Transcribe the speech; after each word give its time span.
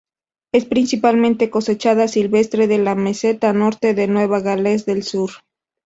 Es 0.51 0.65
principalmente 0.65 1.51
cosechada 1.51 2.07
silvestre 2.07 2.65
de 2.65 2.79
la 2.79 2.95
Meseta 2.95 3.53
Norte 3.53 3.93
de 3.93 4.07
Nueva 4.07 4.39
Gales 4.39 4.87
del 4.87 5.03
Sur. 5.03 5.29